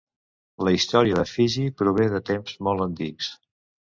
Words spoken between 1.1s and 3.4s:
de Fiji prové de temps molt antics.